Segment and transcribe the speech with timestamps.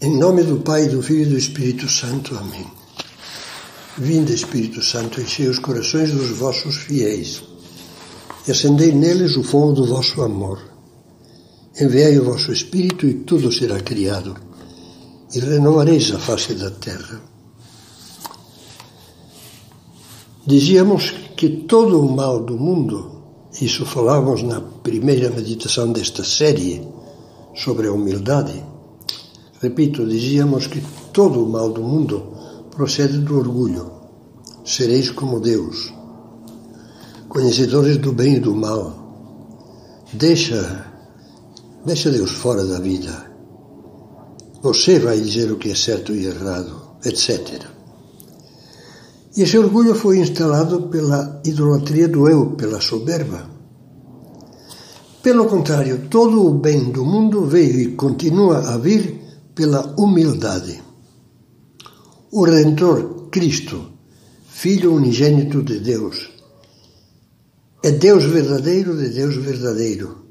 [0.00, 2.36] Em nome do Pai, do Filho e do Espírito Santo.
[2.36, 2.64] Amém.
[3.96, 7.42] Vinde, Espírito Santo, enchei os corações dos vossos fiéis
[8.46, 10.62] e acendei neles o fogo do vosso amor.
[11.80, 14.36] Enviai o vosso Espírito e tudo será criado,
[15.34, 17.20] e renovareis a face da terra.
[20.46, 23.20] Dizíamos que todo o mal do mundo,
[23.60, 26.86] isso falávamos na primeira meditação desta série
[27.52, 28.62] sobre a humildade,
[29.60, 30.80] Repito, dizíamos que
[31.12, 32.32] todo o mal do mundo
[32.70, 33.90] procede do orgulho.
[34.64, 35.92] Sereis como Deus,
[37.28, 39.64] conhecedores do bem e do mal.
[40.12, 40.86] Deixa,
[41.84, 43.26] deixa Deus fora da vida.
[44.62, 47.64] Você vai dizer o que é certo e errado, etc.
[49.36, 53.48] E esse orgulho foi instalado pela idolatria do eu, pela soberba.
[55.22, 59.27] Pelo contrário, todo o bem do mundo veio e continua a vir
[59.58, 60.80] pela humildade.
[62.30, 63.90] O Redentor Cristo,
[64.48, 66.30] Filho unigênito de Deus,
[67.82, 70.26] é Deus verdadeiro de Deus verdadeiro,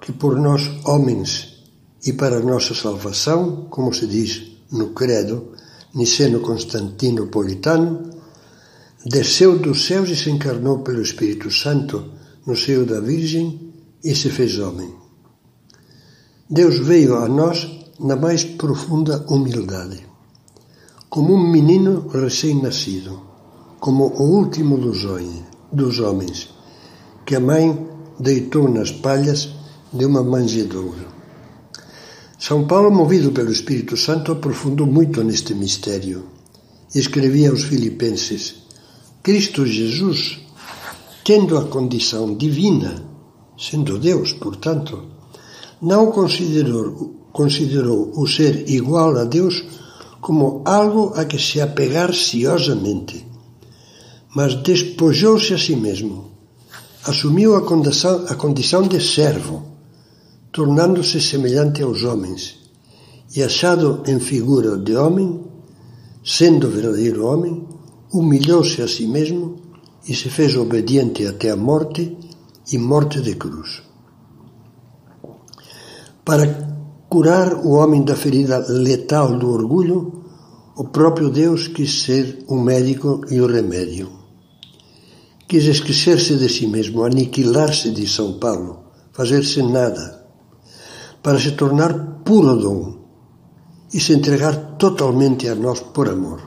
[0.00, 1.62] que por nós homens
[2.04, 5.52] e para nossa salvação, como se diz no credo
[5.94, 8.10] niceno-constantinopolitano,
[9.06, 12.10] desceu dos céus e se encarnou pelo Espírito Santo
[12.44, 13.72] no seio da Virgem
[14.02, 14.92] e se fez homem.
[16.50, 20.06] Deus veio a nós na mais profunda humildade,
[21.08, 23.20] como um menino recém-nascido,
[23.80, 26.48] como o último dos homens,
[27.26, 27.88] que a mãe
[28.20, 29.48] deitou nas palhas
[29.92, 31.06] de uma manjedoura.
[32.38, 36.24] São Paulo, movido pelo Espírito Santo, aprofundou muito neste mistério
[36.94, 38.62] e escrevia aos Filipenses:
[39.24, 40.38] Cristo Jesus,
[41.24, 43.04] tendo a condição divina,
[43.58, 45.02] sendo Deus, portanto,
[45.82, 49.64] não considerou considerou o ser igual a Deus
[50.20, 53.24] como algo a que se apegar ciosamente,
[54.34, 56.32] mas despojou-se a si mesmo,
[57.04, 59.62] assumiu a condição, a condição de servo,
[60.50, 62.56] tornando-se semelhante aos homens,
[63.36, 65.40] e achado em figura de homem,
[66.24, 67.64] sendo verdadeiro homem,
[68.12, 69.60] humilhou-se a si mesmo
[70.08, 72.18] e se fez obediente até a morte
[72.72, 73.82] e morte de cruz.
[76.24, 76.67] Para
[77.08, 80.24] curar o homem da ferida letal do orgulho,
[80.76, 84.10] o próprio Deus quis ser o médico e o remédio.
[85.48, 90.26] Quis esquecer-se de si mesmo, aniquilar-se de São Paulo, fazer-se nada,
[91.22, 92.98] para se tornar puro dom
[93.92, 96.42] e se entregar totalmente a nós por amor.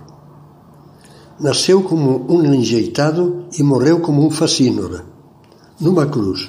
[1.40, 5.04] Nasceu como um enjeitado e morreu como um facínora,
[5.80, 6.48] numa cruz,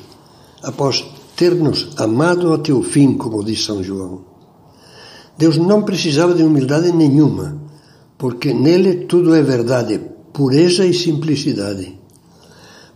[0.62, 1.02] após
[1.36, 4.24] ter-nos amado até o fim, como diz São João.
[5.36, 7.60] Deus não precisava de humildade nenhuma,
[8.18, 10.00] porque nele tudo é verdade,
[10.32, 11.98] pureza e simplicidade.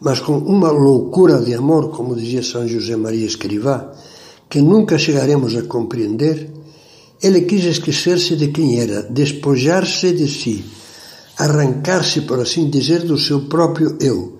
[0.00, 3.92] Mas com uma loucura de amor, como dizia São José Maria Escrivá,
[4.48, 6.52] que nunca chegaremos a compreender,
[7.22, 10.64] ele quis esquecer-se de quem era, despojar-se de si,
[11.38, 14.38] arrancar-se, por assim dizer, do seu próprio eu.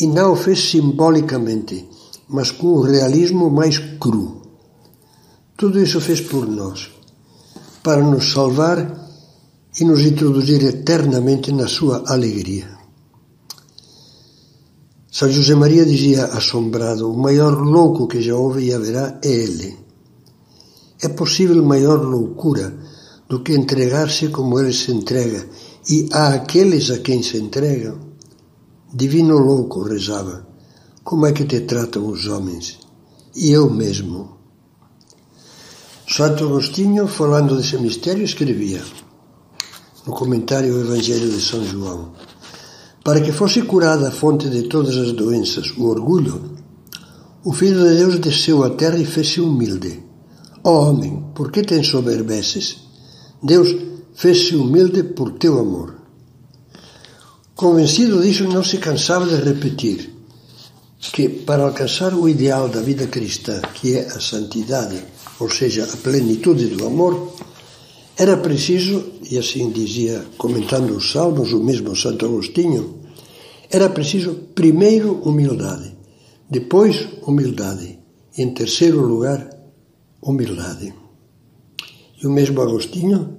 [0.00, 1.88] E não o fez simbolicamente,
[2.30, 4.40] mas com o realismo mais cru.
[5.56, 6.90] Tudo isso fez por nós,
[7.82, 8.78] para nos salvar
[9.78, 12.78] e nos introduzir eternamente na sua alegria.
[15.10, 19.76] São José Maria dizia assombrado: o maior louco que já houve e haverá é ele.
[21.02, 22.72] É possível maior loucura
[23.28, 25.48] do que entregar-se como ele se entrega
[25.88, 27.98] e a aqueles a quem se entregam?
[28.92, 30.49] Divino louco, rezava
[31.02, 32.78] como é que te tratam os homens?
[33.34, 34.36] E eu mesmo.
[36.06, 38.82] Santo Agostinho, falando desse mistério, escrevia
[40.06, 42.12] no comentário ao Evangelho de São João:
[43.02, 46.56] Para que fosse curada a fonte de todas as doenças, o orgulho,
[47.44, 50.02] o Filho de Deus desceu à terra e fez-se humilde.
[50.62, 52.76] Ó oh, homem, por que te ensoberbeces?
[53.42, 53.74] Deus
[54.14, 55.96] fez-se humilde por teu amor.
[57.54, 60.19] Convencido disso, não se cansava de repetir:
[61.08, 65.02] que para alcançar o ideal da vida cristã, que é a santidade,
[65.38, 67.32] ou seja, a plenitude do amor,
[68.18, 73.00] era preciso, e assim dizia, comentando os Salmos, o mesmo Santo Agostinho,
[73.70, 75.96] era preciso primeiro humildade,
[76.50, 77.98] depois humildade,
[78.36, 79.48] e em terceiro lugar,
[80.20, 80.92] humildade.
[82.22, 83.38] E o mesmo Agostinho,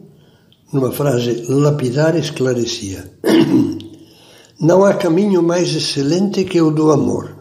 [0.73, 3.11] numa frase lapidar, esclarecia:
[4.59, 7.40] Não há caminho mais excelente que o do amor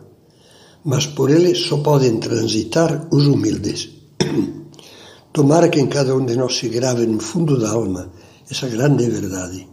[0.85, 3.91] mas por ele só podem transitar os humildes.
[5.32, 8.11] Tomara que em cada um de nós se grave no fundo da alma
[8.50, 9.69] essa grande verdade.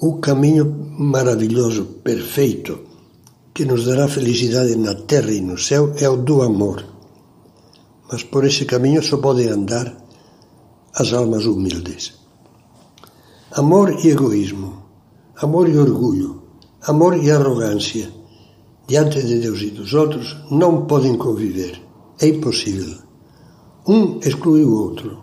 [0.00, 0.64] O caminho
[0.98, 2.80] maravilhoso, perfeito,
[3.52, 6.84] que nos dará felicidade na terra e no céu é o do amor.
[8.10, 9.96] Mas por esse caminho só podem andar
[10.94, 12.14] as almas humildes.
[13.52, 14.82] Amor e egoísmo,
[15.36, 16.42] amor e orgulho,
[16.86, 18.10] amor e arrogância,
[18.88, 21.78] diante de Deus e dos outros, não podem conviver.
[22.18, 22.96] É impossível.
[23.86, 25.18] Um exclui o outro.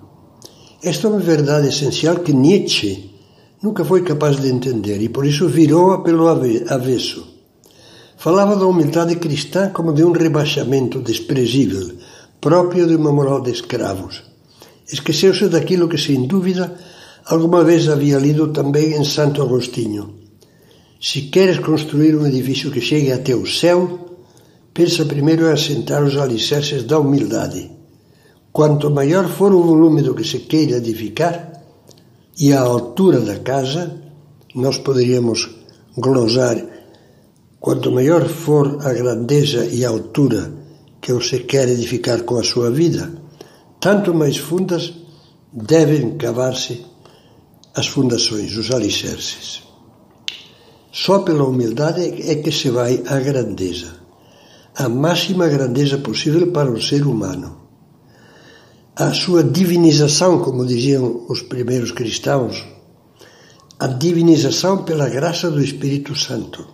[0.84, 3.10] Esta é uma verdade essencial que Nietzsche
[3.62, 7.28] nunca foi capaz de entender e por isso virou-a pelo avesso.
[8.18, 11.92] Falava da humildade cristã como de um rebaixamento desprezível,
[12.40, 14.24] próprio de uma moral de escravos.
[14.92, 16.76] Esqueceu-se daquilo que, sem dúvida,
[17.26, 20.25] alguma vez havia lido também em Santo Agostinho.
[21.00, 24.18] Se queres construir um edifício que chegue até o céu,
[24.74, 27.72] pensa primeiro em assentar os alicerces da humildade.
[28.52, 31.62] Quanto maior for o volume do que se queira edificar
[32.40, 34.02] e a altura da casa,
[34.54, 35.50] nós poderíamos
[35.98, 36.58] glosar,
[37.60, 40.54] quanto maior for a grandeza e a altura
[41.02, 43.12] que você quer edificar com a sua vida,
[43.80, 44.94] tanto mais fundas
[45.52, 46.86] devem cavar-se
[47.76, 49.65] as fundações, os alicerces.
[51.04, 53.92] Só pela humildade é que se vai à grandeza,
[54.84, 57.66] a máxima grandeza possível para o ser humano
[58.98, 62.66] a sua divinização, como diziam os primeiros cristãos,
[63.78, 66.66] a divinização pela graça do Espírito Santo,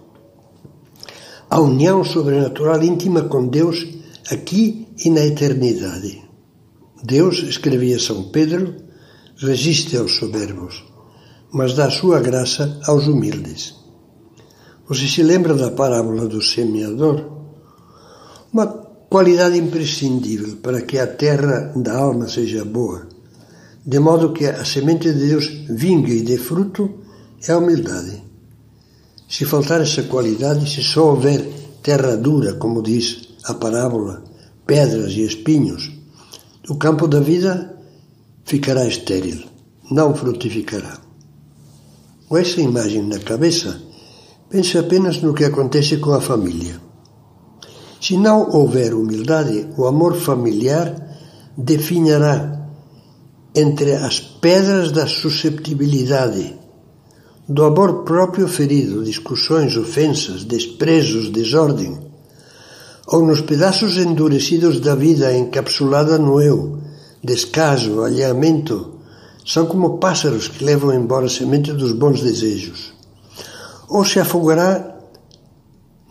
[1.50, 3.88] a união sobrenatural íntima com Deus
[4.30, 6.22] aqui e na eternidade.
[7.04, 8.76] Deus, escrevia São Pedro,
[9.38, 10.84] resiste aos soberbos,
[11.52, 13.81] mas dá sua graça aos humildes.
[14.88, 17.26] Você se lembra da parábola do semeador?
[18.52, 23.08] Uma qualidade imprescindível para que a terra da alma seja boa,
[23.86, 27.00] de modo que a semente de Deus vingue e dê fruto,
[27.48, 28.24] é a humildade.
[29.28, 31.42] Se faltar essa qualidade, se só houver
[31.82, 34.24] terra dura, como diz a parábola,
[34.66, 35.92] pedras e espinhos,
[36.70, 37.76] o campo da vida
[38.46, 39.44] ficará estéril,
[39.90, 41.00] não frutificará.
[42.28, 43.82] Com essa imagem na cabeça,
[44.52, 46.76] pense apenas no que acontece com a família.
[48.02, 50.94] Se não houver humildade, o amor familiar
[51.58, 52.60] definirá
[53.56, 56.60] entre as pedras da susceptibilidade,
[57.48, 61.98] do amor próprio ferido, discussões, ofensas, desprezos, desordem,
[63.08, 66.80] ou nos pedaços endurecidos da vida encapsulada no eu,
[67.24, 69.00] descaso, alheamento,
[69.46, 73.01] são como pássaros que levam embora a semente dos bons desejos.
[73.92, 74.70] Ou se afogará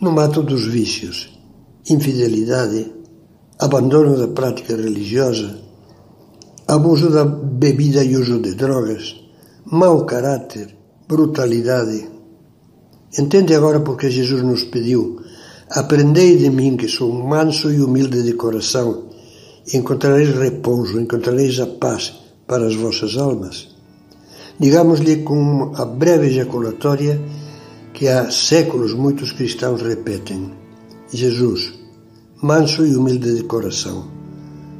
[0.02, 1.32] no mato dos vícios
[1.88, 2.92] infidelidade,
[3.58, 5.58] abandono da prática religiosa,
[6.68, 9.16] abuso da bebida e uso de drogas,
[9.64, 10.76] mau caráter,
[11.08, 12.06] brutalidade.
[13.18, 15.18] Entende agora porque Jesus nos pediu:
[15.70, 19.08] Aprendei de mim, que sou manso e humilde de coração,
[19.72, 22.12] e encontrareis repouso, encontrareis a paz
[22.46, 23.68] para as vossas almas.
[24.58, 27.18] Digamos-lhe com a breve ejaculatória
[28.00, 30.50] que há séculos muitos cristãos repetem:
[31.12, 31.74] Jesus,
[32.42, 34.08] manso e humilde de coração,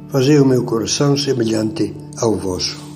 [0.09, 2.90] fazei o meu coração semelhante ao vosso.